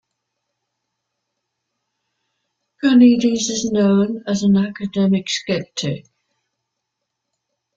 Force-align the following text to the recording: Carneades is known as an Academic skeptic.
Carneades 2.81 3.23
is 3.51 3.69
known 3.71 4.23
as 4.25 4.41
an 4.41 4.57
Academic 4.57 5.29
skeptic. 5.29 6.05